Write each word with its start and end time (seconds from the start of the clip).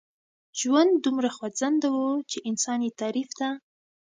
ژوند 0.59 0.91
دومره 1.05 1.29
خوځنده 1.35 1.87
و 1.93 1.99
چې 2.29 2.37
انسان 2.49 2.79
يې 2.85 2.91
تعريف 3.01 3.29
ته. 3.39 3.49